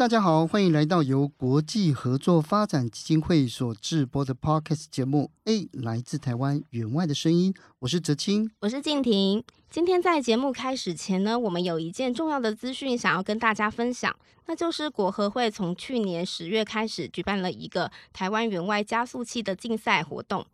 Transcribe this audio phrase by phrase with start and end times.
[0.00, 5.30] 大家好，欢迎来到由国际合作发展基金会所制播的 Podcast 节目。
[5.44, 9.44] A 来自台湾援外的声音，我是哲青，我是静婷。
[9.68, 20.46] 今天在节目开始前呢，我们有一件重要的资讯想要跟大家分享，那就是国合会从去年十月开始举办了一个台湾援外加速器的竞赛活动。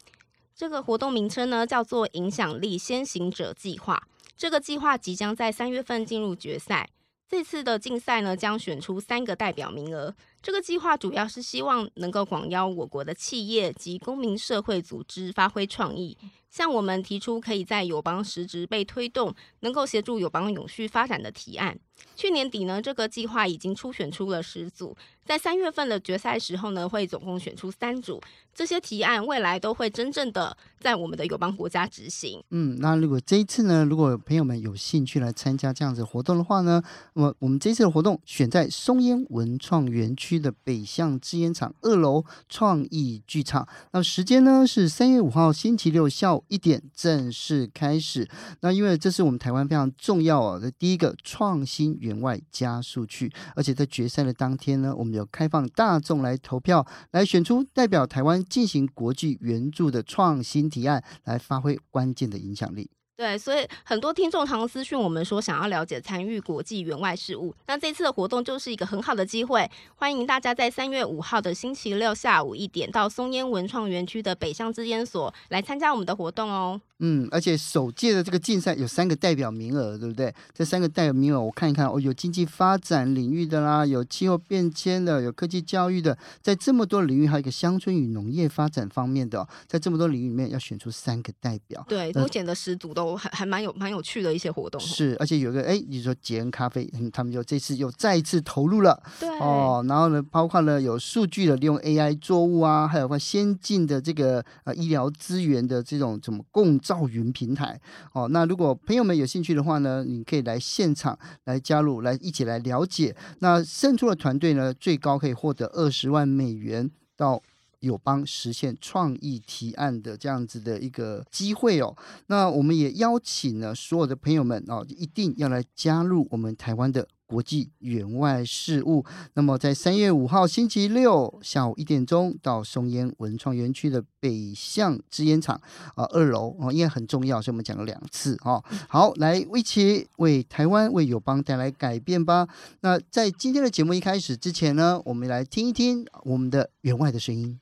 [0.56, 4.08] 这个活动名称呢叫做“影响力先行者计划”。
[4.36, 6.91] 这个计划即将在三月份进入决赛。
[7.28, 10.14] 这次的竞赛呢，将选出三个代表名额。
[10.41, 16.16] 这个计划主要是希望能够广邀我国的企业及公民社会组织发挥创意，
[16.56, 21.78] 向我们提出可以在友邦实质被推动，能够协助友邦永续发展的提案。
[22.14, 28.18] 去年底呢，这个计划已经初选出了十组，在三月份的决赛时候呢，会总共选出三组。
[28.54, 32.42] 这些提案未来都会真正的在我们的友邦国家执行。
[32.50, 36.82] 嗯，那如果这一次呢，如果朋友们有兴趣来参加这样子活动的话呢，
[37.14, 43.66] 那么我们这次的活动选在松烟文创园区的北向制烟厂二楼创意剧场。
[43.92, 48.28] 那时间呢是三月五号星期六下午一点正式开始。
[48.61, 58.36] 那因为这是我们台湾非常重要哦的第一个创新员外加速区，而且在决赛的当天呢，我们有开放大众来投票，来选出代表台湾。
[58.48, 62.91] 进行国际援助的创新提案，来发挥关键的影响力。
[63.17, 67.55] 对，所以很多听众常私讯我们说，想要了解参与国际援外事务。
[67.67, 76.79] 那这次的活动就是一个很好的机会，欢迎大家在三月五号的星期六下午一点，到松烟文创园区的北向之烟所来参加我们的活动哦。
[76.98, 80.35] 嗯，而且首届的这个竞赛有三个代表名额，对不对？
[80.55, 91.85] 这三个代表名额我看一看哦，有经济发展领域的啦，有气候变迁的，有科技教育的，在这么多领域，还有一个乡村与农业发展方面的，在这么多领域里面要选出三个代表。
[91.86, 94.80] 对，目前的十组都还还蛮有蛮有趣的一些活动。
[94.80, 98.98] 是，而且有个哎，你说捷恩咖啡，嗯，他们就这次又再一次投入了。
[99.20, 107.78] 对哦，然后呢，包括呢有数据的利用 AI 作物啊，还有个先进的这个呃医疗资源的这种怎么共造云平台。
[108.14, 113.14] 哦，那如果朋友们有兴趣的话呢，你可以来现场来加入，来一起来了解。
[113.40, 117.42] 那胜出的团队呢，最高可以获得二十万美元到
[117.81, 121.97] 友邦实现创意提案的这样子的一个机会哦。
[122.27, 127.09] 那我们也邀请了所有的朋友们哦，一定要来加入我们台湾的。
[127.29, 129.05] 国际援外事务，
[129.35, 135.61] 那么在三月五号星期六下午一点钟到松烟文创园区的北向制烟厂
[135.97, 138.62] 啊二楼哦，因为很重要，所以我们讲了两次哦。
[138.88, 142.47] 好，来一起为台湾为友邦带来改变吧。
[142.82, 147.58] 那在今天的节目一开始之前呢，我们来听一听我们的援外的声音。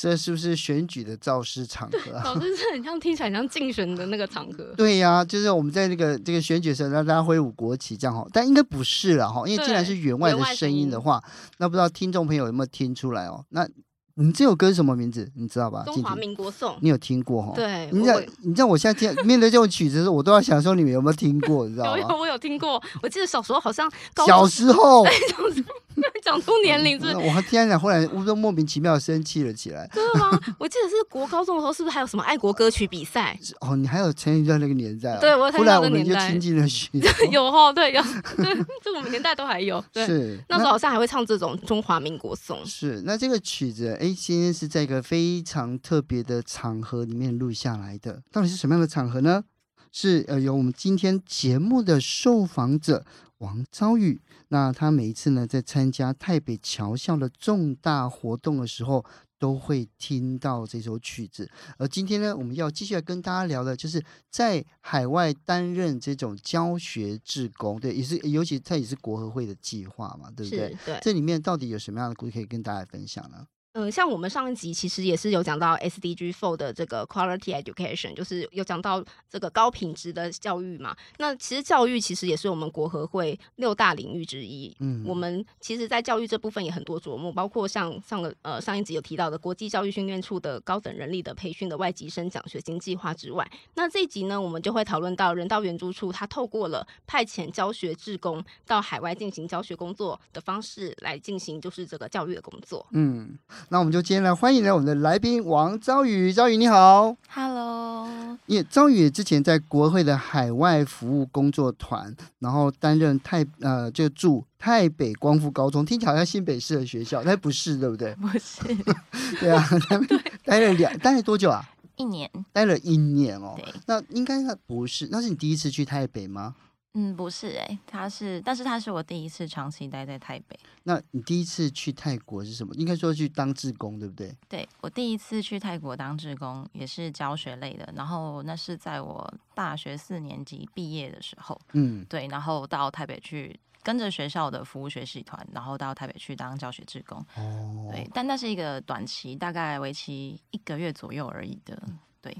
[0.00, 2.22] 这是不是选举的造势场合啊？
[2.34, 4.72] 老师是很像听起来像竞选的那个场合。
[4.78, 11.22] 对呀、啊，就是我们在那个这个选举的时候让大家挥舞国旗这样哈，但应该不是了哈，因为既然是员外的声音的话，
[11.58, 13.44] 那不知道听众朋友有没有听出来哦？
[13.50, 13.68] 那。
[14.16, 15.26] 你这首歌是什么名字？
[15.34, 15.82] 你知道吧？
[15.86, 17.52] 中华民国颂，你有听过哈？
[17.54, 21.66] 对，你知道，你知道我现在听面对这种曲子的时候，我都要想说你们有没有听过？
[21.66, 21.96] 你知道吗？
[21.96, 22.82] 有有，我有听过。
[23.02, 23.90] 我记得小时候好像
[24.26, 25.06] 小时候，
[26.22, 27.16] 讲出年龄是。
[27.16, 27.78] 我天哪！
[27.78, 29.88] 后来乌冬莫名其妙生气了起来。
[29.94, 30.40] 真的吗？
[30.58, 33.38] 我记得是国高中的时候，是不是还有什么爱国歌曲比赛？
[33.60, 35.16] 哦，你还有参与在那个年代？
[35.20, 36.14] 对，我参与那个年代。
[36.14, 36.88] 后来我们就亲近了许
[37.30, 38.02] 有哦，对，有，
[38.36, 38.44] 对，
[38.82, 39.82] 这我们年代都还有。
[39.94, 42.58] 是那时候好像还会唱这种中华民国颂。
[42.66, 44.80] 是那这个曲子，哎，今天是在。
[44.80, 49.44] 一个非常特别的场合里面录下来的，到底是什么样的场合呢？
[49.92, 53.04] 是呃由我们今天节目的受访者
[53.40, 54.18] 王昭宇。
[54.48, 59.04] 那他每一次呢，在参加台北侨校的重大活动的时候，
[59.38, 61.50] 都会听到这首曲子。
[61.78, 70.76] 而今天呢，我们要继续来跟大家聊的，就是在海外担任这种教学志工，对，也是尤其它也是国合会的计划嘛，对不对？
[70.84, 70.98] 对。
[71.00, 73.46] 这里面到底有什么样的故事可以跟大家分享呢？
[73.72, 80.96] 嗯，像我们上一集其实也是有讲到 SDG Four 的这个 Quality Education，就是有讲到这个高品质的教育嘛。
[81.18, 84.76] 那其实教育其实也是我们国合会六大领域之一。
[84.80, 102.84] 嗯，我们其实，在教育这部分也很多琢磨，包括像上个呃上一集有提到的国际教育训练处的高等人力的培训的外籍生奖学金计划之外，那这一集呢，我们就会讨论到人道援助处，它透过了派遣教学志工到海外进行教学工作的方式来进行，就是这个教育的工作。
[102.90, 103.38] 嗯。
[103.68, 108.08] 那我们就今天来欢迎来我们的来宾王昭宇，昭宇你好，Hello。
[108.46, 118.14] 因为昭宇之前在国会的海外服务工作团，然后担任太呃就驻台北光复高中，听起来好像新北市的学校，但不是对不对？
[118.20, 118.60] 不是，
[119.38, 119.64] 对啊，
[120.44, 121.64] 待了两待了多久啊？
[121.96, 123.54] 一年，待了一年哦。
[123.56, 126.54] 对，那应该那不是，那是你第一次去台北吗？
[126.94, 130.58] 嗯，不是哎、欸，他是，但是他是我第一次长期待在台北。
[130.82, 132.74] 那你第一次去泰国是什么？
[132.74, 134.36] 应该说去当志工，对不对？
[134.48, 137.92] 对，我第一次去泰国当志工，也是教学类的。
[137.94, 147.24] 然后那是在我大学四年级毕业的时候，嗯，对，然后到台北去跟着学校的服务学习团，然后到台北去当教学志工。
[147.36, 151.80] 哦，对，但那是一个短期，大概为期一个月左右而已的。
[152.20, 152.36] 对，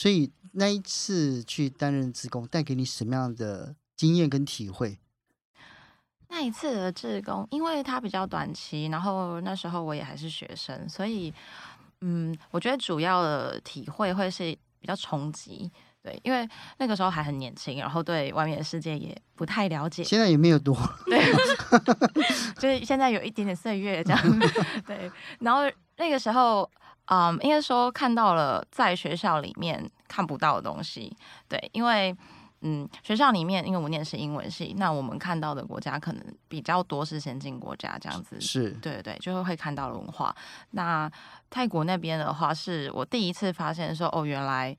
[0.00, 3.76] 所以那一次去担任职工，带给你什么样的？
[3.94, 4.98] 经验跟体会，
[6.28, 11.30] 那一次的志工，因为它比较短期，然后那时候我也还是学生，所以，
[12.00, 15.70] 嗯，我觉得主要的体会会是比较冲击，
[16.02, 16.48] 对，因为
[16.78, 20.02] 那个时候还很年轻，然后对外面的世界也不太了解。
[20.02, 20.74] 现在也没有多，
[21.04, 21.20] 对，
[22.56, 24.40] 就是现在有一点点岁月这样，
[24.88, 25.12] 对。
[25.40, 25.60] 然后
[25.98, 26.66] 那个时候，
[27.10, 31.14] 嗯，应该说看到了在学校里面看不到的东西，
[31.48, 32.16] 对，因为。
[32.62, 40.36] 嗯，学校里面，因为我念的是英文系，那我们看到的国家可能比较多是先进国家这样子，是对对对，就会会看到文化。
[40.72, 41.10] 那
[41.48, 44.76] 泰国那边的话，是我第一次发现说，哦，原来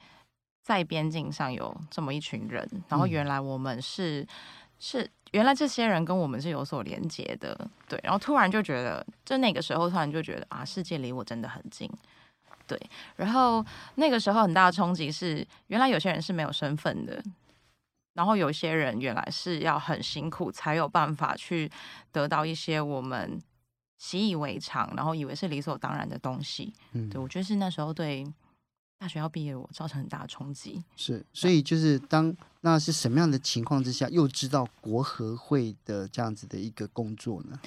[0.61, 4.27] 在边境上有这么一群人，然后原来我们是、嗯、
[4.77, 11.89] 是原来这些人跟我们是有所连接的，对，然后突然就觉得，就那个时候突然就觉得啊，世界离我真的很近，
[12.77, 13.65] 对，然后
[13.95, 17.21] 那个时候很大的冲击是，原来有些人是没有身份的。
[18.13, 21.71] 然后有些人原来是要很辛苦才有办法去
[22.11, 23.41] 得到一些我们
[23.97, 26.73] 习以为常，然后以为是理所当然的东西。
[26.93, 28.25] 嗯，对，我觉得是那时候对
[28.99, 30.83] 大学要毕业我造成很大的冲击。
[30.95, 37.59] 是，所以就是当那是什么样的情况之下，又知道国合会的这样子的一个工作呢？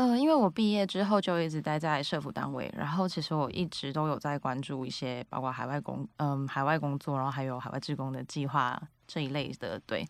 [0.00, 10.02] 呃，因为我毕业之后就一直待在社福单位，然后其实我一直都有在关注一些包括海外工，嗯，海外工作，然后还有海外职工的计划这一类的，对。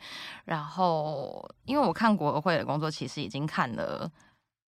[0.45, 4.09] 然后因为我看国合会的工作，其实已经看了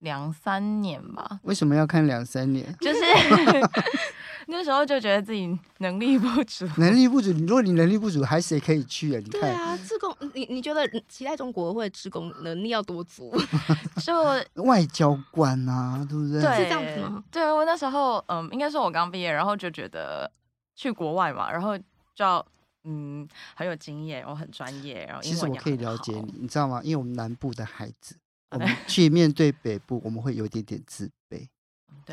[0.01, 1.39] 两三年吧。
[1.43, 2.75] 为什么要看两三年？
[2.79, 2.99] 就是。
[4.47, 7.31] 那时候就觉得自己能力不足，能力不足。
[7.31, 9.21] 如果你能力不足，还谁可以去啊？
[9.23, 13.31] 你看，对啊，自工，你你觉得期待中国合会志工能力要多足？
[14.03, 14.13] 就
[14.63, 16.41] 外交官啊，对不对？
[16.41, 17.23] 对，是这样子吗？
[17.31, 20.29] 对，我那时候，嗯，应该说我刚毕业，然后就觉得
[20.75, 21.85] 去国外嘛，然后就
[22.25, 22.45] 要
[22.83, 25.21] 嗯很有经验，我很专业，然后。
[25.21, 26.81] 其实我可以了解你，你知道吗？
[26.83, 28.15] 因为我们南部的孩子，
[28.51, 31.47] 我们 去面对北部，我们会有一点点自卑。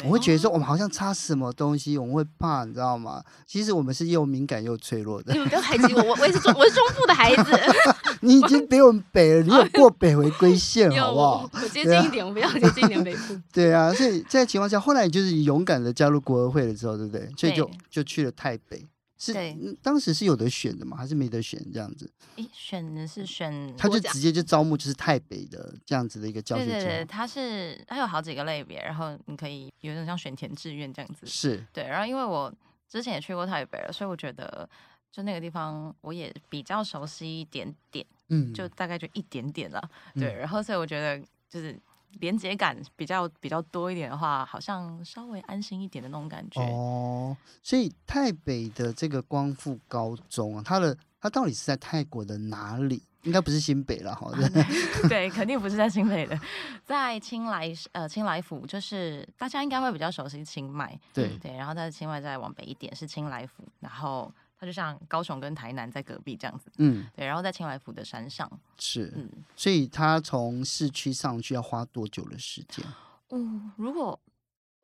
[0.05, 3.23] 我会觉得说我们好像差什么东西，我们会怕，你知道吗？
[3.47, 5.33] 其实我们是又敏感又脆弱的。
[5.33, 7.51] 你们不要排挤我，我我也是中，我是中部的孩子。
[8.21, 11.51] 你已经比我们北了，你有过北回归线， 好不好？
[11.55, 13.41] 我接近一点，啊、我不要接近一点北部。
[13.53, 17.29] 对啊，所以在情况下，后来就是勇敢的加入国合会了之后，对不对？
[17.37, 18.87] 所以就就去了台北。
[19.19, 19.35] 是，
[19.83, 20.97] 当时是有得选的吗？
[20.97, 22.09] 还是没得选这样子？
[22.37, 26.65] 诶，选的是选，他就直接就招募，就是台北的这样子的一个教学。
[26.65, 31.27] 对对对，他是他有好几个类别，然后你可以有点像选填志愿这样子。
[31.27, 32.53] 是对，然后因为我
[32.89, 34.69] 之前也去过台北了，所以我觉得
[35.11, 39.91] 就那个地方我也比较熟悉一点点，嗯，就大概就一点点了。
[40.15, 41.19] 对，然后所以我觉得
[41.51, 41.77] 就是。
[42.21, 46.61] 连接感比较比较多一点的话，好像稍微安心一点的那种感觉。
[46.63, 53.03] 哦，所以台北的这个光复高中啊，它的它到底是在泰国的哪里？
[53.25, 54.31] 应该不是新北了哈。
[55.09, 56.41] 对，肯定不是在新北的，
[56.85, 60.99] 在清莱呃清莱府，就是大家应该会比较熟悉清迈。
[61.13, 66.71] 对对，然后在清迈再往北一点是清莱府，然后它就像高雄跟台南在隔壁这样子。
[66.79, 68.51] 嗯，对，然后在青来府的山上。
[68.79, 72.85] 是，嗯，所以他从市区上去要花多久的时间？
[73.29, 73.39] 哦，
[73.77, 74.19] 如果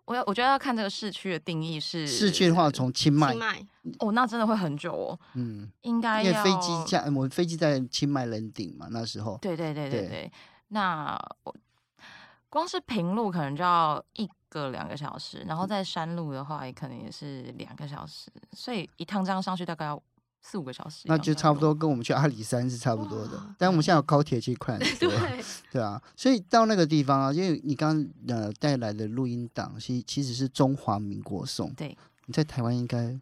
[0.05, 3.67] 我要，我觉得要看这个市区的定义是市区的话，从清迈，清迈
[3.99, 5.19] 哦，那真的会很久哦。
[5.35, 9.39] 嗯，应该因为飞机在我们飞机在清迈人顶嘛，那时候。
[9.43, 10.09] 对对对对对。
[10.09, 10.33] 对
[10.69, 11.55] 那我
[12.49, 20.01] 光是平路可能就要一个两个小时，然后在山路的话，也可能也是两个小时，所以一趟这样上去大概要
[20.41, 21.03] 四五个小时。
[21.07, 25.11] 那就差不多跟我们去阿里山是差不多的，但我们现在有高铁去快很多。
[25.11, 31.73] 对，对啊，所以到那个地方啊，因为你刚刚呃带来的录音档，其其实是中华民国颂。
[31.75, 33.19] 对，你在台湾应该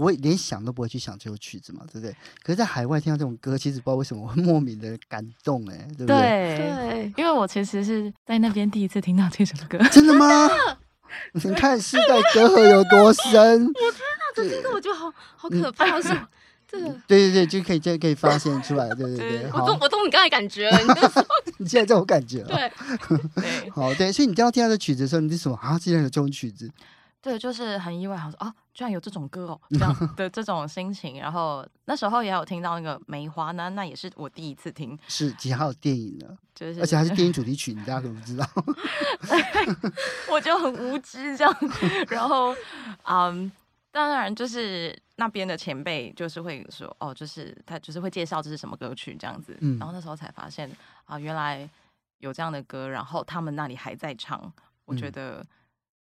[0.00, 2.10] 不会连想都不会去想这首曲子嘛，对不对？
[2.42, 6.16] 可是，在海外听到这种歌，其实不知道为什么会 莫名的感动，哎，对不对？
[6.16, 9.76] 对对，因为我其实是在那边第一次听到这首歌。
[9.92, 10.48] 真的吗？
[11.34, 13.70] 你看世代隔阂有多深？
[14.34, 16.08] 这听着我觉得好好可怕，是
[16.66, 16.88] 这个。
[17.06, 19.46] 对对对，就可以就可以发现出来，对对对。
[19.52, 20.78] 我好懂，我懂你刚才感觉了，
[21.58, 22.48] 你现在这种感觉了。
[22.48, 22.72] 对，
[23.34, 25.78] 对好，对，所以你刚刚听到这曲子的时候，你是什么啊？
[25.78, 26.70] 竟然有这种曲子？
[27.20, 31.18] 对，就是很意外，好像说哦，居然有这种歌哦， 这样的这种心情。
[31.18, 38.48] 然后那时候也有听到那个梅花，那那也是我第一次听，是，其实还有电影呢， 就是而且还是电影主题曲，你大家可能不知道。
[40.30, 41.54] 我就很无知这样。
[42.08, 42.54] 然后，
[43.04, 43.50] 嗯，
[43.90, 49.56] 当然就是那边的前辈就是会说，哦，就是他就是会介绍这是什么歌曲这样子。
[49.60, 50.70] 嗯然后那时候才发现
[51.04, 51.68] 啊，原来
[52.18, 54.52] 有这样的歌，然后他们那里还在唱，
[54.84, 55.44] 我觉得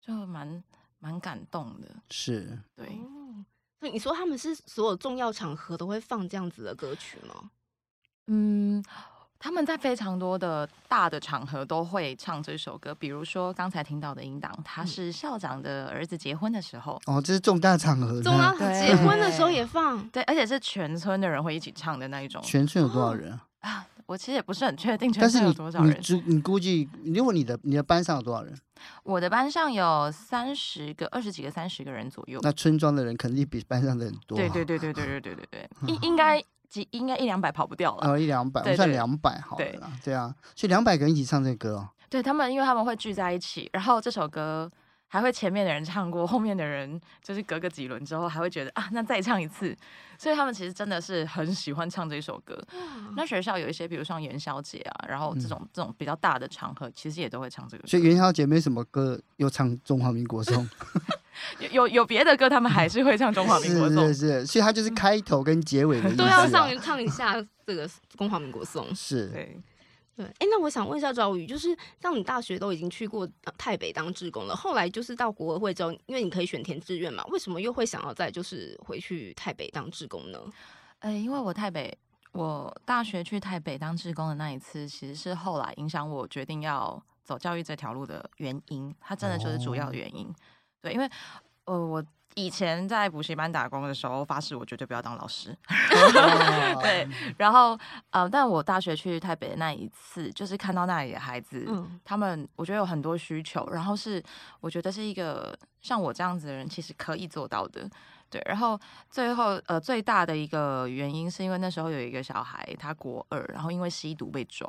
[0.01, 0.63] 就蛮
[0.99, 1.89] 蛮感动的。
[2.11, 2.87] 是，对。
[2.87, 3.45] 哦，
[3.81, 7.51] 所以你说他们是所有重要场合都会放这样子的歌曲吗？
[8.29, 8.83] 嗯，
[9.39, 18.23] 他们在非常多的大的场合都会唱这首歌，比如说刚才听到的音档，他是校长的儿子结婚的时候，哦，这是重大场合呢。
[18.23, 20.09] 重要对结婚的时候也放。
[20.09, 22.43] 对，而且是全村的人会一起唱的那一种。
[22.43, 23.47] 全村有多少人啊？
[23.61, 25.89] 啊，我其实也不是很确定全但是有多少人。
[25.91, 28.57] 你估你估计，如果你的你的班上有多少人，
[29.03, 32.39] 我的班上有三十个、二十几个、三十个人左右。
[32.43, 34.39] 那村庄的人肯定比班上的人多啊。
[34.39, 38.13] 对对对对对对对对对， 应应该几应该一两百跑不掉了。
[38.13, 39.91] 哦，一两百，我们算两百好了对啦。
[40.05, 41.89] 对啊，所以两百个人一起唱这个歌哦。
[42.09, 44.71] 对他们，因为他们会聚在一起，然后这首歌
[45.09, 49.77] 还会前面的人唱过，后面的人就是隔个几轮之后还会觉得啊，那再唱一次。
[50.19, 52.59] 所以他们其实真的是很喜欢唱这首歌。
[53.17, 57.89] 那学校有一些，比如像元宵节啊，然后这种、这种比较大的场合，其实也都会唱这个歌。
[57.89, 60.69] 所以元宵节没什么歌，又唱中华民国颂。
[61.61, 64.09] 有有有别的歌，他们还是会唱中华民国 颂。
[64.09, 66.25] 是是是，所以它就是开头跟结尾的意思啊。
[66.25, 67.35] 都要上唱一下
[67.67, 67.87] 这个
[68.17, 68.93] 中华民国颂。
[68.95, 69.29] 是。
[69.29, 69.61] 对。
[70.17, 80.41] 对，哎，那我想问一下赵宇，就是像你大学都已经去过台北当志工了，后来就是到国合会之后，因为你可以选填志愿嘛，为什么又会想要再就是回去台北当志工呢？
[81.01, 81.95] 呃，因为我台北，
[82.33, 90.27] 我大学去台北当志工的那一次，其实是后来影响我决定要走教育这条路的原因，它真的就是主要的原因。
[90.27, 90.35] 哦、
[90.81, 91.07] 对，因为
[91.67, 92.03] 呃我。
[92.37, 95.57] 以前在补习班打工的时候，发誓我绝对不要当老师。
[96.83, 97.79] 对，然后
[98.11, 104.23] 呃，但我大学去台北的那一次，就是看到那里的孩子，嗯、他们我觉得有很多需求，然后是
[104.61, 107.89] 我觉得是一个像我这样子的人其实可以做到的。
[108.29, 108.79] 对，然后
[109.09, 114.69] 最后呃最大的一个原因是因为那时候有一个小孩他国二，然后因为吸毒被抓。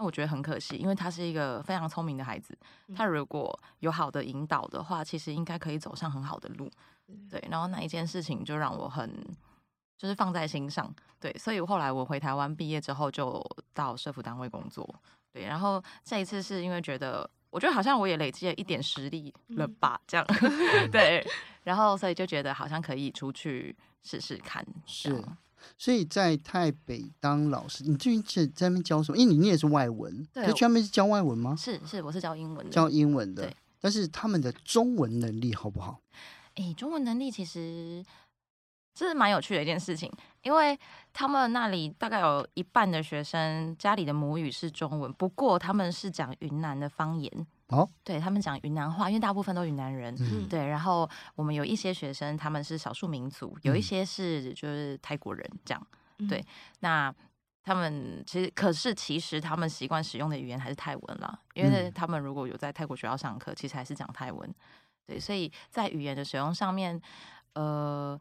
[0.00, 2.56] 那我觉得很可惜，因为他是一个非常聪明的孩子，
[2.96, 6.70] 他如果有好的引导的话，其实应该可以走上很好的路。
[7.28, 9.22] 对，然后那一件事情就让我很
[9.98, 10.90] 就是放在心上。
[11.20, 14.88] 对，所以后来我回台湾毕业之后，就到社服单位工作。
[15.34, 20.26] 对，然后这一次是因为觉得，我觉得好像我也累积了一点实力了吧，这样。
[20.90, 21.22] 对，
[21.62, 24.66] 然后所以就觉得好像可以出去试试看。
[24.86, 25.22] 是。
[25.78, 29.18] 所以在台北当老师，你最近在那边教什么？
[29.18, 31.56] 因为你念的是外文，对，去那边是教外文吗？
[31.56, 33.42] 是是，我是教英文的，教英文的。
[33.42, 36.00] 对，但是他们的中文能力好不好？
[36.54, 38.04] 哎、欸，中文能力其实
[38.94, 40.12] 这是蛮有趣的一件事情，
[40.42, 40.78] 因为
[41.12, 47.46] 他们那里大概有一半的学生家里的母语是中文，不过他们是讲云南的方言。
[47.70, 50.14] 哦，对，他们讲云南话，因为大部分都云南人。
[50.18, 50.66] 嗯，对。
[50.66, 55.86] 然后我们有一些学生，他们是少数民族，有一些是就是泰国人这样。
[56.18, 56.44] 嗯、对，
[56.80, 57.14] 那
[57.62, 64.54] 他们其实可是其实他们习惯使用的语言还是泰文啦，因为他们如果有在泰国学校上课，其实还是讲泰文。
[65.06, 67.00] 对，所以在语言的使用上面，
[67.54, 68.18] 呃，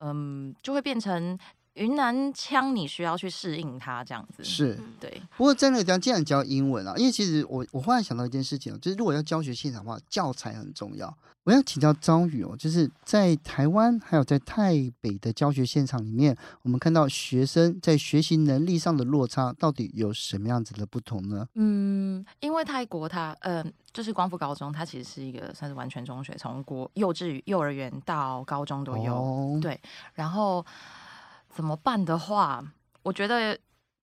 [0.00, 1.38] 嗯，就会变成
[1.74, 5.20] 云南腔你需要去适应它，这样子是对。
[5.36, 11.14] 不过在那个地方，既然教英文啊，因为其实我我忽然想到一件事情，就是如果要教学现场的话，教材很重要。
[11.42, 21.46] 我要请教张宇哦，就是在台湾还有在台北的教学现场里面，我们看到学生在学习能力上的落差，到底有什么样子的不同呢？
[21.54, 29.14] 嗯，因为泰国它，嗯、呃，就是光复高中，它其实是一个算是完全中学，从国幼稚园、幼儿园到高中都有。
[29.14, 29.78] 哦、对，
[30.14, 30.64] 然后
[31.54, 32.62] 怎么办的话，
[33.04, 33.56] 我觉得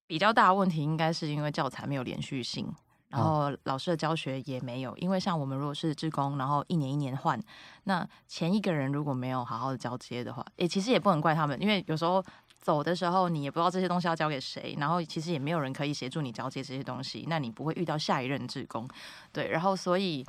[0.07, 2.73] 比较大的问题应该是因为教材没有连续性。
[3.09, 7.37] 然后老师的教学也没有，因为像我们如果是志工，然后一年一年换，
[7.83, 12.23] 那前一个人如果没有好好的交接的话，也其实也不能怪他们，因为有时候
[12.61, 18.87] 走的时候你也不知道这些东西要交给谁，然后其实也没有人可以协助你交接这些东西，那你不会遇到下一任志工，
[19.33, 20.25] 对，然后所以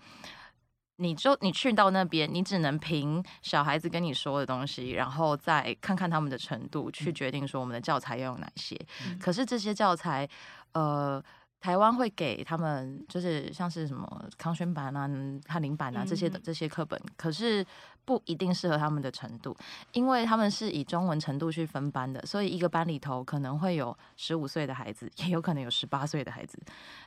[0.96, 10.28] 你就你去到那边，你只能凭小孩子跟你说的东西，然后再看看他们的程度去决定说我们的教材要用哪些，嗯、可是这些教材，
[10.72, 11.22] 呃。
[11.62, 15.08] 台湾会给他们，就是像是什么康轩版啊、
[15.46, 17.64] 翰林版啊这些的这些课本，可是
[18.04, 19.56] 不一定适合他们的程度，
[19.92, 26.58] 因为他们是以中文程度去分班的，所以一个班里头可能会有十五岁的孩子，也有可能有十八岁的孩子，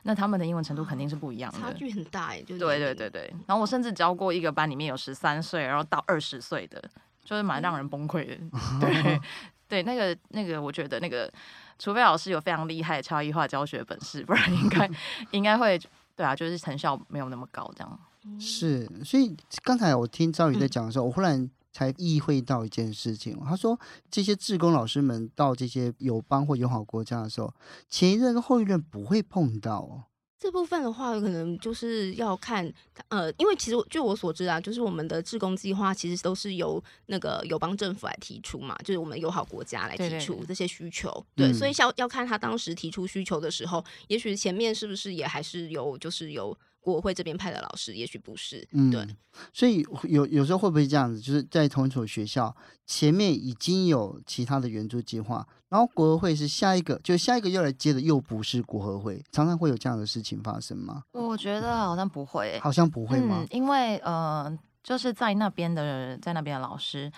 [0.02, 2.42] 那他们的英文程度肯定是不一样的，差距很大哎。
[2.42, 6.82] 对对对对，然后我甚至教过一个班里面有十三岁，然后到二十岁的，
[7.24, 8.34] 就是蛮让人崩溃的。
[8.52, 9.20] 嗯、对
[9.68, 11.32] 对，那个那个，我觉得那个。
[11.78, 14.90] 除非老师有非常厉害的差异化教学本事，不然应该
[15.32, 15.78] 应该会
[16.16, 18.00] 对啊，就是成效没有那么高这样。
[18.38, 23.38] 是，所以刚才我听赵宇在讲的时候，我忽然才意会到一件事情。
[23.44, 23.78] 他说，
[24.10, 27.52] 这些志工老师们到这些友邦或友好国家的时候，
[27.88, 30.04] 前一任跟后一任不会碰到哦。
[30.38, 32.70] 这部分的话，可能就是要看，
[33.08, 46.56] 呃，因为其实据我所知啊，就是我们的志工计划其实都是由那个友邦政府来提出嘛，就是我们友好国家来提出这些需求，对，对，对，对，所以要要看他当时提出需求的时候，也许前面是不是也还是有，就是有。
[46.86, 49.04] 国会这边派的老师，也许不是，嗯，对，
[49.52, 52.54] 所以有有时候会不会这样子，就是在同一所学校
[52.86, 61.02] 前面已经有其他的援助计划，然后国合会是下一个，就下一个又来接的，又不是国合会，常常会有这样的事情发生吗？
[61.10, 63.38] 我觉得好像不会，好像不会吗？
[63.40, 67.10] 嗯，因为呃，就是在那边的，在那边的老师。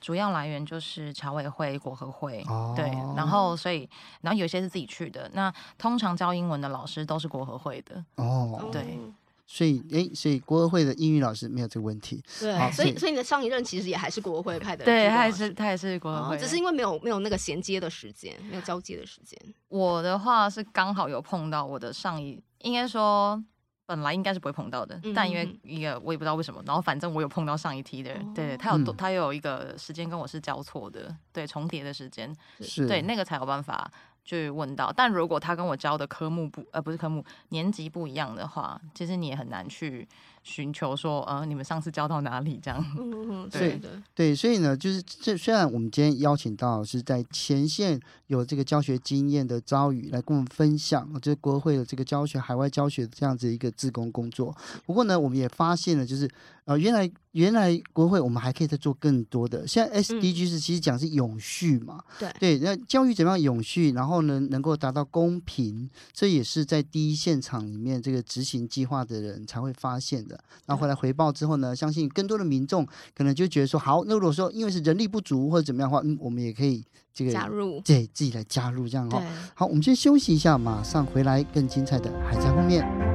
[0.00, 2.84] 主要来源就是侨委会、国合会，哦、对，
[3.16, 3.88] 然后所以，
[4.20, 5.30] 然后有些是自己去的。
[5.32, 8.98] 那通常教英文的老师都是国合会的，哦，对，
[9.46, 19.38] 所以，哎，所以国合会的英语老师没有这个问题，对，所以，所以你的上一任其实也还是国合会派的，对，他也是，他也是国合会，只是因为没有没有那个衔接的时间，没有交接的时间。
[19.68, 23.42] 我的话是刚好有碰到我的上一，应该说。
[23.86, 33.90] 本来应该是不会碰到的，嗯、但因为一个我也不知道为什么，然后反正我有碰到上一梯的人，哦、对，他有、嗯、他有一个时间跟我是交错的，对，重叠的时间，是对，那个才有办法
[34.24, 34.92] 去问到。
[34.92, 40.06] 但如果他跟我教的科目不呃不是科目年级不一样的话，其实你也很难去。
[40.46, 42.60] 寻求说，呃，你们上次教到哪里？
[42.62, 54.54] 这样，嗯，对的，对，所以呢，就是这虽然我们今天邀请到是在前线有这个教学经验的昭宇来跟我们分享，就是国会的这个教学海外教学这样子一个自工工作。
[54.86, 56.30] 不过呢，我们也发现了，就是
[56.66, 59.64] 呃，原来原来国会我们还可以再做更多的。
[59.68, 70.36] 现在 SDG 是其实讲是永续嘛，对对，那教育怎么样永续，然后呢能够达到公平，这也是在第一现场里面这个执行计划的人才会发现的。
[70.66, 79.22] 然后回来回报之后呢，相信更多的民众可能就觉得说，好，那如果说因为是人力不足或者怎么样的话，嗯，我们也可以这个加入，对，自己来加入这样哈。
[79.54, 83.05] 好，我们先休息一下，马上回来，更精彩的还在后面。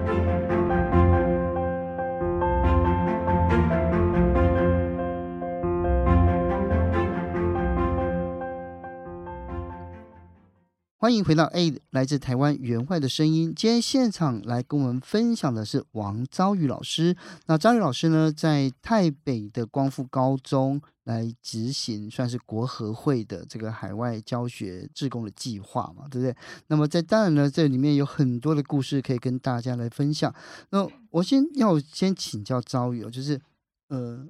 [11.02, 13.52] 欢迎回到 A 来自台湾援外的声音。
[13.56, 17.18] 今天现场来跟我们分享的是王昭宇老师。
[17.48, 26.36] 那昭宇老师呢，在台北的光复高中来执行，算是国合会的这个海外教学志工的计划嘛，对不对？
[26.68, 30.32] 那么在当然呢，这里面有很多的故事可以跟大家来分享。
[30.70, 33.42] 那我先要先请教昭宇，就是
[33.88, 34.28] 呃。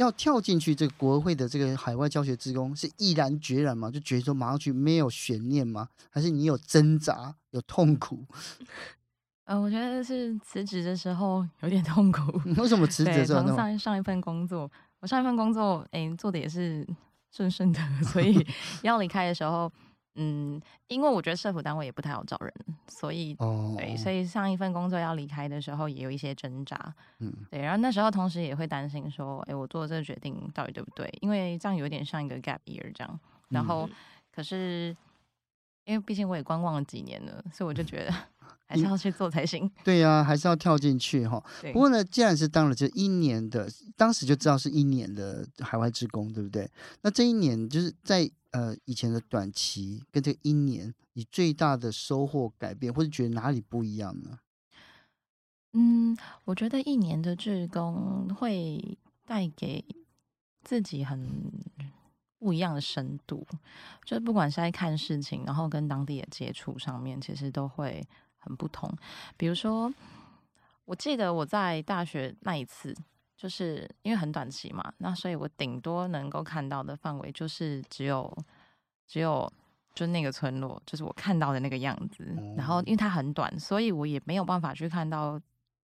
[0.00, 3.90] 要跳进去这个国合会的这个海外教学职工是毅然决然吗？
[3.90, 5.88] 就觉得说马上去没有悬念吗？
[6.08, 8.24] 还是你有挣扎有痛苦？
[9.44, 12.20] 呃，我觉得是辞职的时候有点痛苦。
[12.56, 13.26] 为什么辞职？
[13.26, 16.86] 从上上一份工作，我上一份工作哎做的也是
[17.30, 18.46] 顺顺的， 所以
[18.82, 19.70] 要离开的时候。
[20.16, 22.52] 嗯，因为我觉得社福单位也不太好找人，
[22.88, 23.76] 所以、oh.
[23.78, 26.94] 对，所以上一份工作要离开的时候也有一些挣扎。
[27.20, 31.08] 嗯，对，然后那时候同时也会担心说，哎，我做这个决定到底对不对？
[31.20, 33.20] 因为这样有点像一个 gap year 这样。
[33.50, 33.90] 然后，嗯、
[34.34, 34.96] 可是
[35.84, 38.12] 因为毕竟我也观望了几年了，所以我就觉得
[38.66, 39.70] 还是要去做才行。
[39.84, 41.42] 对呀、啊，还是要跳进去哈。
[41.60, 46.70] 对不过呢，既然是当了这一年的，当时就知道是一年的海外职工，对不对？
[47.02, 54.38] 那这一年就是在呃以前的短期跟这一年，你最大的收获改变，或者觉得哪里不一样呢？
[55.72, 59.84] 嗯，我觉得一年的志工会带给
[60.62, 61.52] 自己很
[62.38, 63.46] 不一样的深度，
[64.04, 68.04] 就是不管是在看事情，然后跟当地的接触上面，其实都会
[68.36, 68.92] 很不同。
[69.36, 69.92] 比如说，
[70.86, 72.96] 我记得我在大学那一次，
[73.40, 78.36] 就是因为很短期嘛，那所以我顶多能够看到的范围就是只有
[79.06, 79.50] 只有
[79.94, 82.36] 就那个村落，就是我看到的那个样子。
[82.56, 85.40] 然后因为它很短，所以我也没有办法去看到。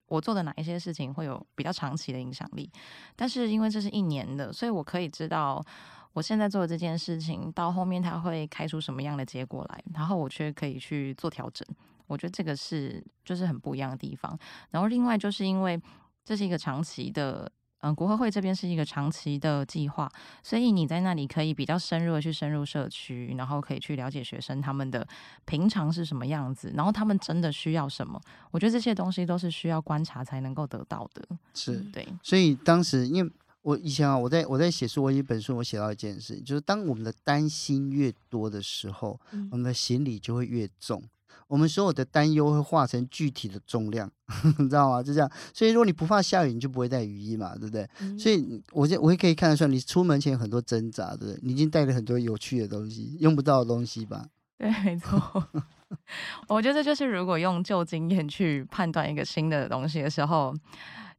[0.06, 2.70] 我做的哪一些事情会有比较长期的影响力？
[3.16, 5.64] 但是因为这是一年的，所以我可以知道
[6.12, 11.66] 我现在做的这件事情到后面它会开出什么样的结果来，然后我却可以去做调整。
[12.06, 14.38] 我觉得这个是就是很不一样的地方。
[14.70, 15.80] 然后另外就是因为
[16.24, 17.50] 这是一个长期的。
[17.86, 20.10] 嗯，国合会这边是一个长期的计划，
[20.42, 25.06] 所以你在那里可以比较深入的去深入社区，然后可以去了解学生他们的
[25.44, 28.18] 平常是什么样子，然后他们真的需要什么。
[28.50, 31.22] 我觉得这些东西都是需要观察才能够得到的。
[31.52, 41.02] 是对，所以当时因为我以前啊，我在我在写书，我一本书我写到一件事，就是当我们的担心越多的时候，嗯、我们的行李就会越重。
[41.46, 44.10] 我们所有的担忧会化成具体的重量，
[44.58, 45.02] 你知道吗？
[45.02, 45.30] 就这样。
[45.52, 47.88] 所以如果你不怕下雨，你就不会带雨衣嘛，对不对？
[48.00, 51.38] 嗯、所以我就我也可以看得出来，你出门前有很多挣扎，对不对？
[51.42, 54.26] 你已经带了很多有趣的东西，用不到的东西吧？
[54.58, 55.46] 对，没错。
[56.48, 60.54] 我觉得就是如果用旧经验去判断一个新的东西的时候，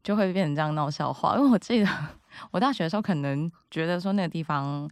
[0.03, 1.37] 就会变成这样闹笑话。
[1.37, 1.89] 因为我记得
[2.51, 4.89] 我大学的时候，可能觉得说那个地方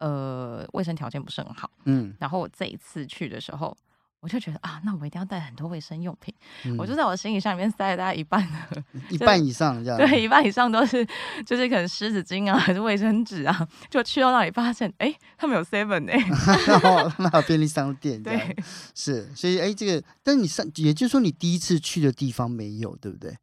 [0.00, 3.74] 呃卫生条件不是很好，嗯，然后我这一次去的时候。
[4.22, 6.32] 我就觉得啊，那我一定要带很多卫生用品。
[6.64, 9.98] 嗯、我就在我行李箱里面塞了大概一半的， 一半以上这样。
[9.98, 11.04] 对，一半以上都是，
[11.44, 13.68] 就是可能湿纸巾啊，还是卫生纸啊。
[13.90, 18.22] 就去到那里发现，哎、欸，他们有 seven 哎、欸，然后他们还有便利商店。
[18.22, 18.56] 对，
[18.94, 23.36] 是，所以哎、欸，这个，但你上，也就是说你第一次去的地方没有，对不对？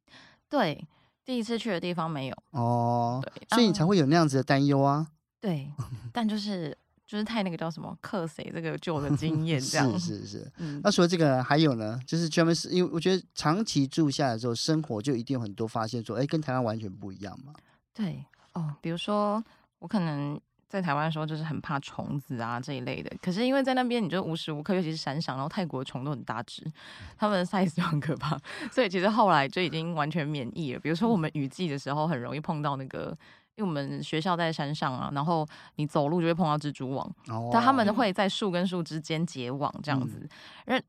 [0.50, 0.88] 对，
[1.26, 2.36] 第一次去的地方没有。
[2.52, 5.08] 哦，对，所以你才会有那样子的担忧啊。
[5.42, 5.70] 对，
[6.14, 6.78] 但就是。
[7.10, 17.52] 就是太那个叫什么克谁这个旧的 经验这样是是是， 嗯、那除了这个还有呢，就是专门是因为我觉得长期住下来之后，生活就一定有很多发现说，哎，跟台湾完全不一样嘛。
[17.96, 19.44] 对哦，比如说
[19.80, 26.62] 我可能在台湾的时候就是很怕虫子啊这一类的，可是因为在那边你就无时无刻，尤其是山上，然后泰国的虫都很大只，
[27.18, 28.40] 它们的 size 就很可怕，
[28.72, 30.80] 所以其实后来就已经完全免疫了。
[30.80, 33.18] 比如说我们雨季的时候很容易碰到那个。
[33.60, 35.46] 因为我们学校在山上啊，然后
[35.76, 37.16] 你走路就会碰到蜘蛛网，
[37.52, 40.26] 但他们会在树跟树之间结网这样子。
[40.68, 40.82] 嗯、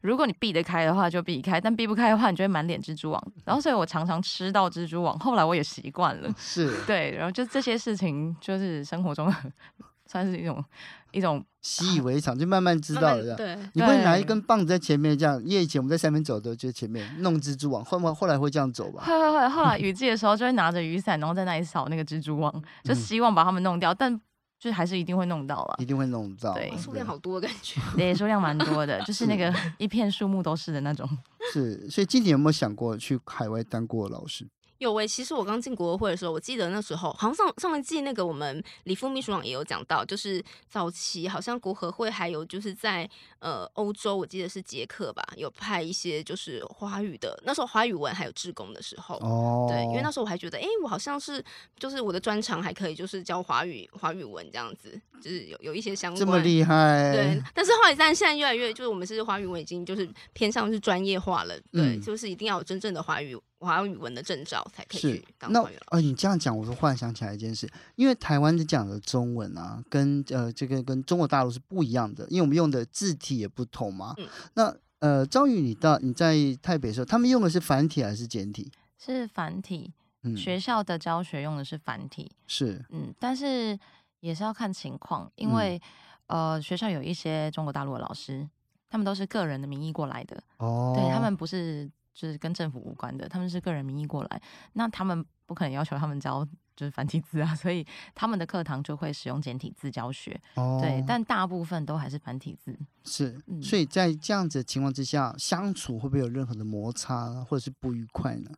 [0.00, 3.22] 如果你避得开的话就避开，但避不开的话，你就会满脸蜘蛛网。
[3.46, 6.28] 然后所以我常常吃到蜘蛛网，后来我也习惯了。
[6.36, 9.32] 是对，然后就这些事情就是生活中
[10.10, 10.64] 算是一种。
[11.10, 13.34] 一种习以为常，就慢慢知道了。
[13.34, 17.82] 对，你会拿一根棒子在前面这样，因为以前我们在上面走的，就前面弄蜘蛛网。
[17.82, 19.04] 后面后来会这样走吧？
[19.06, 19.48] 会会会。
[19.48, 23.94] 后来 雨季的时候，就会拿着雨伞，然后在那里扫那个蜘蛛网，就希望把它们弄掉。
[23.94, 24.20] 但
[24.60, 26.52] 就还是一定会弄到了，一定会弄到。
[26.52, 27.80] 对，数量好多的感觉。
[27.96, 31.08] 对，数量蛮多的， 就是那个一片树木都是的那种。
[31.54, 34.46] 是，所以今年有没有想过去海外当过老师？
[34.78, 43.08] 有诶，其实我刚进国合会的时候，我记得那时候好像上上一季那个我们李副秘书长也有讲到，就是早期好像国合会还有就是在
[43.40, 51.44] 呃欧洲，我记得是捷克吧，有派一些就是华语的，那时候华语文还有志工的时候，哦，对，因为那时候我还觉得，哎，我好像是
[51.78, 57.42] 就是我的专长还可以，就是教华语华语文这样子，就是有有一些相关，这么厉害，对。
[57.52, 63.36] 但是后来但现在越来越，就是我们是华语文已经就是偏向是专业化了，对，嗯、就是一定要有真正的华语。
[63.60, 65.80] 华语文的证照才可以去当会员。
[65.90, 74.14] 那呃，你这样讲，我就忽然想起来一件事，因为台湾讲的中文啊，跟呃这个跟中国大陆是不一样的，因为我们用的字体也不同嘛。
[74.18, 78.70] 嗯、那呃，张宇，你到你在台北的时候，他们用的是繁体还是简体？
[78.96, 79.92] 是繁体。
[80.22, 82.30] 嗯、学校的教学用的是繁体。
[82.46, 82.84] 是。
[82.90, 83.78] 嗯，但是
[84.20, 85.80] 也是要看情况，因为、
[86.26, 88.48] 嗯、呃，学校有一些中国大陆的老师，
[88.88, 90.40] 他们都是个人的名义过来的。
[90.58, 90.92] 哦。
[90.96, 91.90] 对，他们不是。
[92.18, 100.38] 就是跟政府无关的，他们是个人名义过来，那他们不可能要求他们教就是繁体字啊， 所以他们的课堂就会使用简体字教学。
[100.56, 102.76] 哦，对，但大部分都还是繁体字。
[103.04, 108.50] 是，所以在这样子的情况之下，相处会不会有任何的摩擦或者是不愉快呢？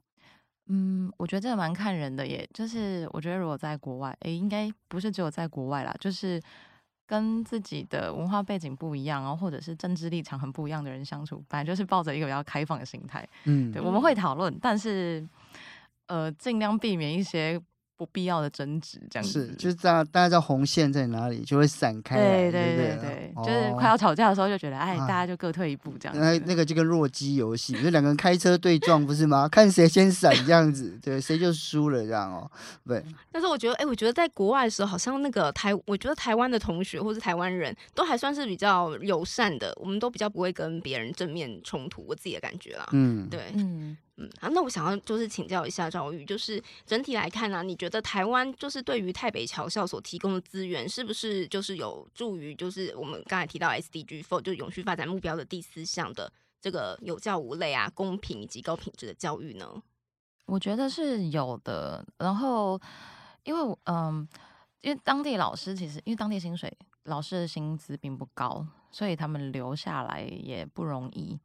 [0.68, 6.40] 嗯，我觉得这个蛮看人的耶，就是我觉得如果在国外，诶，应该不是只有在国外啦，就是。
[7.10, 13.28] 跟自己的文化背景不一样，然后或者是政治立场很不一样的人相处，本来就是抱着一个比较开放的心态。
[13.46, 15.26] 嗯，对，我们会讨论，但是
[16.06, 17.60] 呃，尽量避免一些。
[18.00, 26.18] 不必要的争执，这样子是，就是大家大家知道红线在哪里，就会散开来，对对对对，就是快要吵架的时候，就觉得哎，大家就各退一步这样子。
[26.18, 29.46] 那那个就跟弱鸡游戏，就两个人开车对撞，不是吗？
[29.46, 32.50] 看谁先闪这样子，对，谁就输了这样哦。
[32.86, 33.04] 对。
[33.30, 42.88] 但是我觉得，哎，我觉得在国外的时候，好像那个台，我觉得台湾的同学或是台湾人都还算是比较友善的，我们都比较不会跟别人正面冲突，我自己的感觉啦。
[42.92, 43.94] 嗯，对，嗯。
[44.20, 56.30] 嗯，啊，那我想要就是请教一下赵玉，就是整体来看呢、你觉得台湾就是对于台北侨校所提供的资源，是不是就是有助于就是我们刚才提到 SDG four 就永续发展目标的第四项的
[56.60, 59.82] 这个有教无类啊、公平以及高品质的教育呢？
[60.44, 62.04] 我觉得是有的。
[62.18, 62.78] 然后，
[63.44, 64.28] 因为嗯，
[64.82, 66.70] 因为当地老师其实因为当地薪水
[67.04, 71.38] 老师的薪资并不高，所以他们留下来也不容易。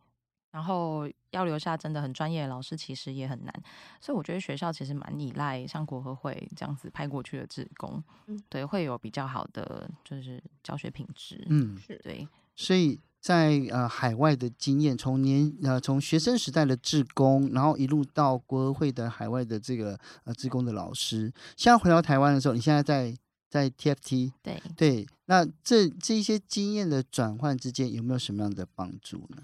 [0.55, 3.53] 然后要留下真的很专业的老师，其实也很难，
[3.99, 11.99] 所以我觉得学校其实蛮依赖像国合会这样子派过去的志工，嗯，对，会有比较好的就是教学品质，嗯，是。
[12.01, 12.25] 对。
[12.55, 23.13] 所以在呃海外的经验，从年呃从学生时代的志工，然后一路到国合会的海外的这个呃志工的老师，现在回到台湾的时候，你现在在
[23.49, 24.63] 在 TFT，对。
[24.77, 29.43] 对，那这这一些经验的转换之间有没有什么样的帮助呢？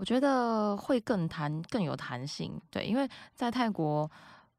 [0.00, 4.10] 我觉得会更弹更有弹性，对，因为在泰国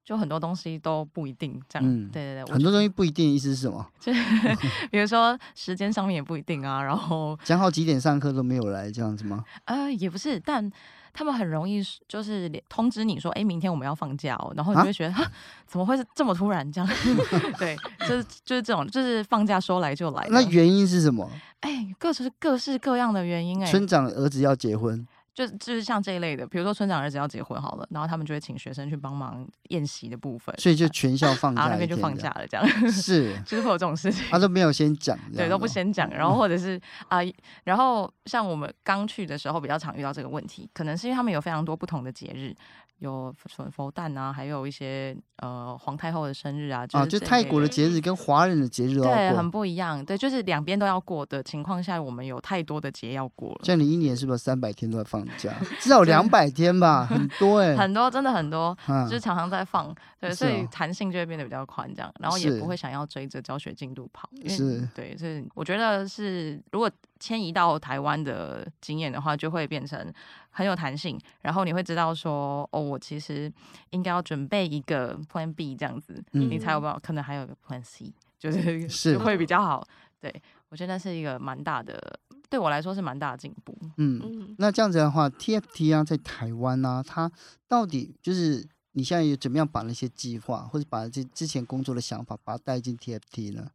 [0.06, 3.84] 就很多东西都不一定这样，嗯、对对对，很多东西不一定，意思是什么？
[3.99, 4.13] 就
[4.91, 9.43] 比如说时间上面也不一定啊，然后讲好几点上课都没有来这样子吗？
[9.65, 10.71] 呃，也不是，但
[11.12, 15.32] 他们很容易就是通知你说，哎，明天我们要放假哦，然后你就会觉得，啊、
[15.65, 16.88] 怎么会是这么突然这样？
[17.58, 17.75] 对，
[18.08, 20.27] 就是就是这种，就是放假说来就来。
[20.30, 21.27] 那原因是什么？
[21.62, 25.08] 哎，各式各式各样的原因哎，村长儿子要结婚。
[25.34, 42.56] 就就是像这一类的，比如说村长儿子要结婚好了，然后他们就会请学生去帮忙宴席的部分，所以就全校放假，然后那边就放假了，这样 是，就是会有这种事情，他都没有先讲， 对，都不先讲，然后或者是啊、呃，然后像我们刚去的时候比较常遇到这个问题，可能是因为他们有非常多不同的节日。
[43.01, 53.61] 有佛佛诞啊，还有一些呃皇太后的生日啊，就是、啊，就泰国的节日跟华人的节日对很不一样，对，就是两边都要过的情况下，我们有太多的节要过了。
[53.63, 55.51] 像你一年是不是三百天都在放假？
[55.81, 66.87] 至少两百天吧，很多哎、 欸，很多真的很多，嗯、就是常常在放，对，所以弹性就会变得比较宽，这样，然后也不会想要追着教学进度跑，是，对，所以我觉得是如果。
[67.21, 70.12] 迁移到台湾的经验的话，就会变成
[70.49, 73.49] 很有弹性，然后你会知道说，哦，我其实
[73.91, 79.88] 应该要准备一个 Plan B 这样子，嗯、你才有办法，可能还有一个 Plan C， 就是是会比较好。
[80.19, 80.34] 对，
[80.69, 83.77] 我觉得那是一个蛮大的，对我来说是蛮大的进步。
[83.97, 87.31] 嗯，那这样子的话，TFT 啊，在台湾呢、啊，它
[87.67, 93.69] 到底就是你现在有怎么样把那些计划，或者把这之前工作的想法，把它带进 TFT 呢？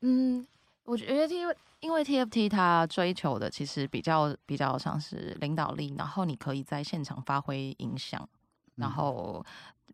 [0.00, 0.44] 嗯。
[0.84, 8.28] 我觉得，因为因为 TFT 它追求的其实比较比较像是领导力，然后你可以在现场发挥影响，
[8.76, 9.44] 然后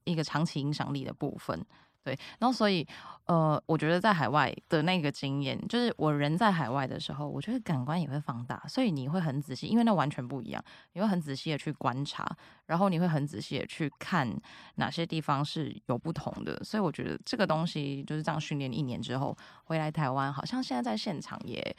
[0.04, 1.64] 一个长期影响力的部分。
[2.08, 2.86] 对，然后所以，
[3.26, 12.26] 呃，我觉得在海外的那个经验，就是我人在海外的时候，我觉得感官也会放大，所以你会很仔细，因为那完全不一样，你会很仔细的去观察，
[12.64, 14.26] 然后你会很仔细的去看
[14.76, 21.76] 哪些地方是有不同的，所以我觉得这个东西就是这样训练一年之后回来台湾，好像现在在现场也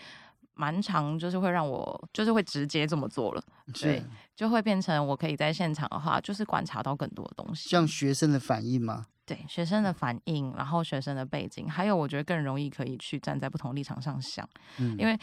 [0.54, 3.42] 蛮长，就是会让我就是会直接这么做了，
[3.74, 4.04] 对，
[4.36, 9.08] 就会变成我可以在现场的话，就是观察到更多的东西，像学生的反应吗？
[9.30, 14.48] 对学生的反应，然后学生的背景，还有我觉得更容易可以去站在不同立场上想，
[14.80, 15.16] 嗯，因为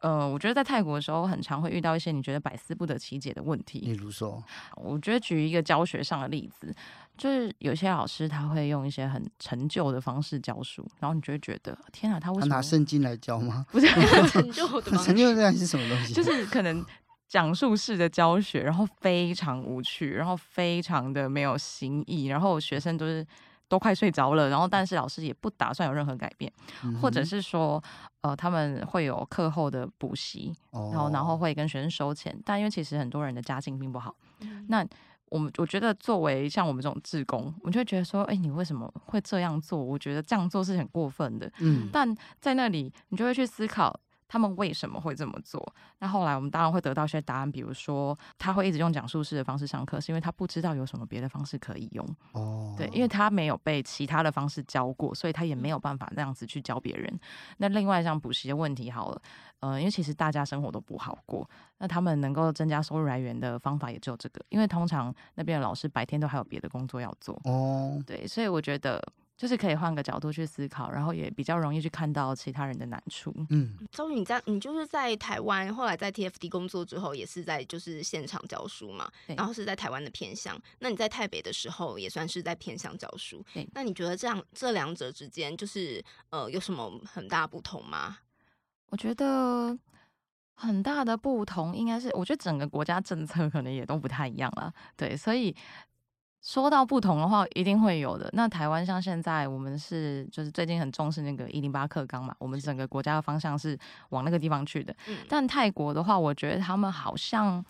[0.00, 3.78] 呃，我觉得在泰国的时候，很常会遇到一些你觉得百思不得其解的问题。
[3.78, 4.42] 例如说，
[4.74, 6.74] 我觉得举一个教学上的例子，
[7.16, 13.64] 就是有些老师他会用一些很陈旧的方式教书，然后你就会觉得天啊，他为什么拿圣经来教吗？
[13.70, 13.86] 不是
[14.28, 16.12] 陈旧的， 陈旧的是什么东西？
[16.14, 16.84] 就是可能。
[17.28, 23.26] 讲述式的教学，然后非常无趣，然后非常的没有新意，然后学生都是
[23.72, 26.52] 都快睡着了，然后但是老师也不打算有任何改变，
[26.84, 27.82] 嗯、或者是说，
[28.20, 34.86] 呃，他们会有课后的补习，哦、然后然后会跟学生收钱，但因为其实很多人的家境并不好，嗯、那
[35.30, 39.82] 我们我觉得作为像我们这种志工，我们就会觉得说，哎，你为什么会这样做？
[39.82, 43.98] 我觉得这样做是很过分的，嗯，但在那里你就会去思考。
[44.32, 45.62] 他们为什么会这么做？
[45.98, 52.16] 那后来我们当然会得到一些答案，比如说他会一直用讲述式的方式上课，是因为他不知道有什么别的方式可以用。
[52.32, 57.20] 哦，对，因为他没有被其他的方式教过，所以他也没有办法那样子去教别人。
[57.58, 59.22] 那另外像补习的问题，好了，
[59.60, 67.38] 呃，因为其实大家生活都不好过，那他们能够增加收入来源的方法也只有这个，因为通常那边的老师白天都还有别的工作要做。
[67.44, 68.98] 哦，对，所以我觉得。
[69.36, 73.34] 就是可以换个角度去思考，然后也比较容易去看到其他人的难处。
[73.50, 80.56] 嗯，周宇，你在你就是在台湾，后来在 TFD 工作之后，也是在就是现场教书嘛，对然后是在台湾的偏乡。
[80.78, 83.44] 那你在台北的时候，也算是在偏乡教书。
[83.52, 88.18] 对，那你觉得这样这两者之间，就是呃有什么很大不同吗？
[88.90, 89.76] 我觉得
[90.54, 94.72] 很大的不同应该是，我觉得整个国家政策可能也都不太一样了。
[94.96, 95.56] 对，所以。
[96.42, 98.28] 说到不同的话，一定会有的。
[98.32, 103.78] 那台湾像现在，我们是就是最近很重视那个一零八课纲嘛，我们整个国家的方向是
[104.08, 104.92] 往那个地方去的。
[105.06, 107.64] 嗯、但泰国的话，我觉得他们好像，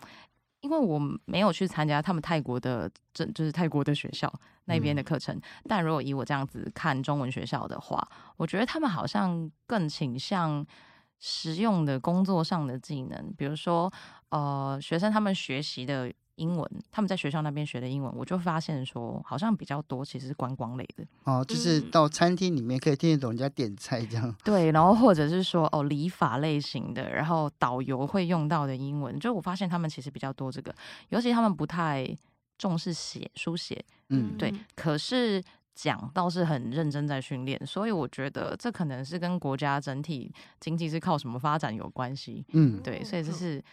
[0.61, 4.33] 因为我没有去参加他们泰国的，这就是泰国的学校
[4.65, 5.35] 那边的课程。
[5.35, 8.07] 嗯、但如果以我这样子看中文学校的话，
[8.37, 10.65] 我觉得他们好像更倾向
[11.19, 13.93] 实用的工作上的技能，比如说
[14.29, 16.11] 呃，学生他们学习的。
[16.35, 24.35] 英文，他们在学校那边学的英文，我就发现说，好像比较多其实是观光类的哦，就是到餐厅里面可以听得懂人家点菜这样。
[24.43, 30.73] 对，然后或者是说哦，礼法类型的，然后导游会用到的英文，就我发现他们其实比较多这个，
[31.09, 32.07] 尤其他们不太
[32.57, 35.43] 重视写书写，嗯，对，可是
[35.75, 43.63] 讲倒是很认真在训练，所以我觉得这可能是跟国家整体经济是靠什么发展有关系，嗯，对，所以这是。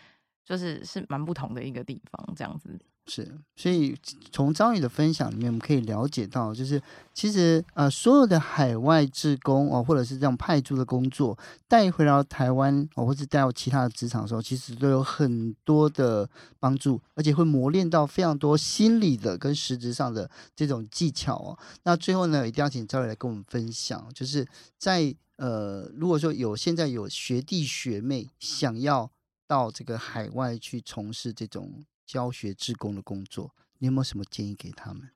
[0.44, 3.96] 就是是蛮不同的一个地方，这样子是，所以
[4.30, 6.80] 从张宇的分享里面，我们可以了解到，就是
[7.12, 16.28] 其实呃，所有的海外志工哦，或者是这样派驻的工作带回到台湾哦，或是带到其他的职场的时候，其实都有很多的
[16.60, 21.58] 帮助，而且会磨练到非常多心理的跟实质上的这种技巧哦。
[21.82, 24.46] 那最后呢，一定要请张宇来跟我们分享，就是
[24.78, 29.10] 在呃，如果说有现在有学弟学妹想要。
[29.50, 35.10] 到这个海外去从事这种教学志工的工作，你有没有什么建议给他们？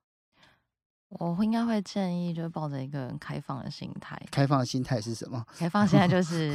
[1.11, 4.20] 我应该会建议，就是抱着一个开放的心态。
[4.33, 5.47] 开放的心态是什么？
[5.57, 6.51] 开放心态就 是，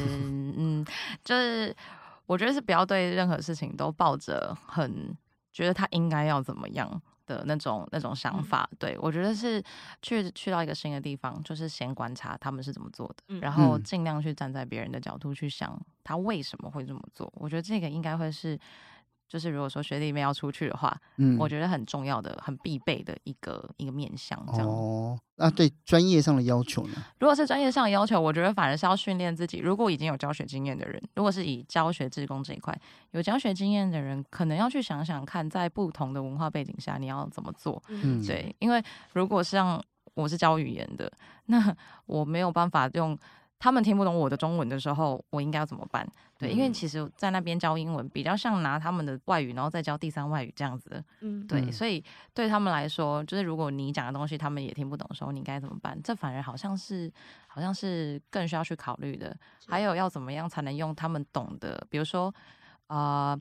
[0.58, 0.86] 嗯，
[1.24, 1.74] 就是
[2.26, 5.16] 我觉得是不要对任何事情都抱着很
[5.54, 9.64] 觉得他应该要怎么样的那种那种想法，嗯、对，我觉得是
[10.02, 17.32] 去去到一个新的地方，就是先观察他们是怎么做的，嗯、然后尽量去站在别人的角度去想他为什么会这么做。
[17.36, 18.60] 我觉得这个应该会是。
[19.30, 24.68] 就是如果说学弟妹要出去的话，嗯，我觉得很重要的、很必备的一个一个面向，这样。
[24.68, 26.96] 哦，那对专业上的要求呢？
[27.20, 29.60] 如果是专业上的要求，我觉得反而是要训练自己。
[29.60, 32.76] 如果已经有教学经验的人，如果是以教学志工这一块
[33.12, 37.82] 有教学经验的人，可能要去想想看，在不同的文化背景下你要怎么做。
[37.88, 39.80] 嗯，对，因为如果像
[40.16, 41.12] 我是教语言的，
[41.46, 41.76] 那
[42.08, 43.16] 我没有办法用。
[43.60, 46.08] 他们听不懂我的中文的时候，我应该要怎么办？
[46.38, 51.04] 对，因为其实，在那边教英文比较像拿他们的外语，然后再教第三外语这样子。
[51.20, 52.02] 嗯，对，所以
[52.34, 56.02] 对他们来说，就是如果你讲的东西他们也听不懂的时候，你该怎么办？
[56.02, 57.12] 这反而好像是，
[57.48, 59.36] 好像是更需要去考虑的。
[59.68, 61.86] 还有要怎么样才能用他们懂的？
[61.90, 62.34] 比如说，
[62.88, 63.38] 呃，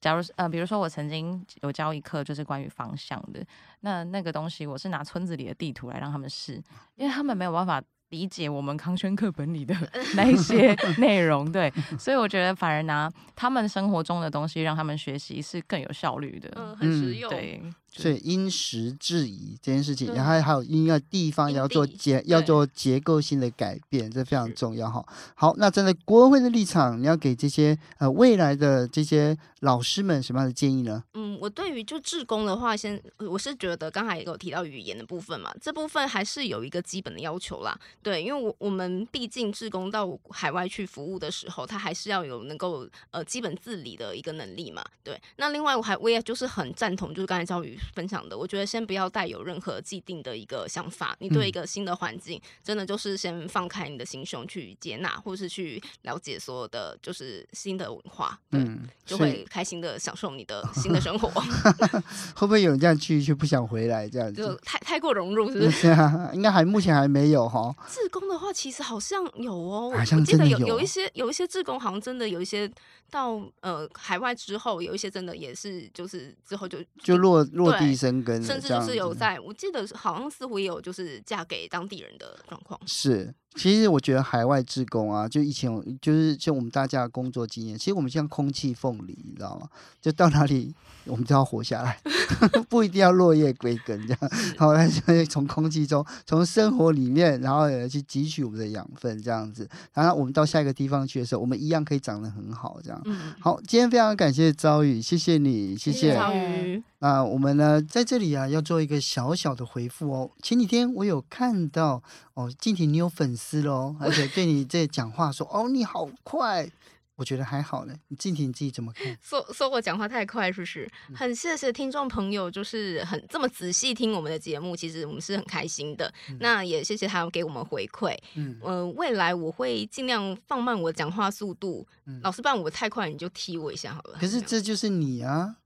[0.00, 3.44] 假如呃，比如说我曾经有教一课，就是关于方向的。
[3.80, 6.62] 那那个东西，我是拿村子里的地图来让他们试，
[6.94, 7.82] 因为他们没有办法。
[8.10, 9.74] 理解我们康轩课本里的
[10.16, 17.60] 那一些内容，对， 所以我觉得反而拿他们生活中的东西让他们学习是更有效率的，嗯，很实用，对。
[17.90, 25.04] 所以因时制宜这件事情，然后还有因为地方要做结要做结构性的改变，这非常重要哈。
[25.34, 31.02] 好，那站在国合会的立场，你要给这些呃未来的这些老师们什么样的建议呢？
[31.14, 37.76] 嗯，我对于就志工的话，先我是觉得刚才也有提到语言的部分嘛，这部分还是有一个基本的要求啦。
[38.02, 44.84] 对，因为我我们毕竟志工到海外去服务的时候，他还是要有能够呃基本自理的一个能力嘛。
[45.02, 47.77] 对，那另外我还我也就是很赞同，就是刚才教育。
[47.94, 51.16] 分享的，我觉得先不要带有任何既定的一个想法。
[51.20, 61.28] 你对一个新的环境，嗯、真的就是先放开你的心胸去接纳，或是去了解所有的就是新的文化，对，嗯、就会开心的享受你的新的生活。
[62.34, 64.08] 会不会有人这样去就不想回来？
[64.08, 65.88] 这样子就太太过融入，是不是？
[65.88, 67.74] 啊，应该还目前还没有哈。
[67.88, 72.70] 志工的话，其实好像有哦，好像真的有，有，有一些有一些志工，好像真的有一些
[73.10, 82.80] 到呃海外之后，有一些真的也是就是之后就就落落地生根，甚至就是有在，我记得好像似乎也有就是嫁给当地人的状况。
[82.86, 85.70] 是，其实我觉得海外志工啊，就以前
[86.00, 89.68] 就是像我们大家的工作经验，其实我们像空气凤梨，你知道吗？
[90.00, 90.72] 就到哪里
[91.04, 91.98] 我们都要活下来，
[92.68, 94.30] 不一定要落叶归根这样。
[94.56, 99.68] 好，那从空气中，从生活里面，然后去汲取我们的养分，这样子。
[99.92, 103.00] 然后我们到下一个地方去的时候，我们一样可以长得很好，这样。
[103.06, 103.34] 嗯。
[103.40, 106.82] 好，今天非常感谢朝宇，谢谢你，谢谢昭宇。
[107.00, 110.30] 那我们呢，在这里啊，要做一个小小的回复哦。
[110.42, 112.02] 前几天我有看到
[112.38, 116.70] 哦，静婷你有粉丝喽，而且对你这讲话说哦，你好快，
[117.16, 117.92] 我觉得还好呢。
[118.06, 119.18] 你静婷你自己怎么看？
[119.20, 120.88] 说说我讲话太快是不是？
[121.12, 126.14] 很谢谢听众朋友，就是很这么仔细听我们的节目，其实我们是很开心的。
[126.28, 128.16] 嗯、那也谢谢他给我们回馈。
[128.36, 131.84] 嗯、呃，未来我会尽量放慢我讲话速度。
[132.06, 134.18] 嗯、老师，不然我太快，你就踢我一下好了。
[134.20, 135.56] 可是这就是你啊。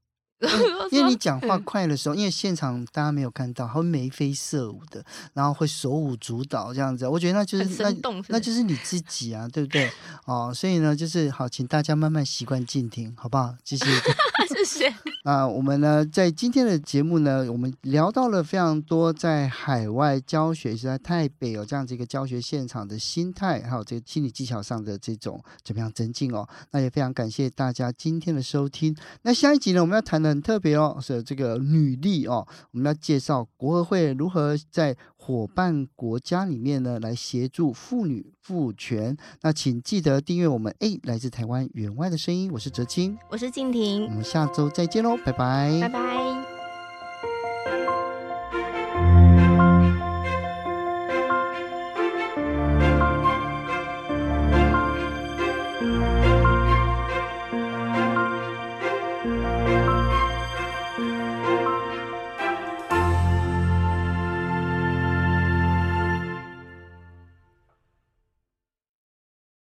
[0.90, 7.06] 因为你讲话快的时候，因为现场大家没有看到，他会眉飞色舞的，然后会手舞足蹈这样子。
[7.06, 7.94] 我觉得那就是那
[8.28, 9.88] 那就是你自己啊，对不对？
[10.26, 13.54] 哦，所以呢，就是好，请大家慢慢习惯静听，好不好？
[13.64, 13.84] 谢谢，
[14.48, 14.94] 谢谢。
[15.22, 26.48] 啊，我们呢，在今天的节目呢，我们聊到了非常多在海外教学，是在台北有这样子一个教学现场的心态，还有这个心理技巧上的这种怎么样增进哦。
[26.72, 28.96] 那也非常感谢大家今天的收听。
[29.22, 30.31] 那下一集呢，我们要谈的。
[30.32, 39.16] 很特别哦，是这个女力哦，我们要介绍国合会如何在伙伴国家里面呢，来协助妇女赋权。
[39.42, 46.31] 那请记得订阅我们哎来自台湾员外的声音，我是哲青，我是静婷，我们下周再见喽，拜拜，拜拜。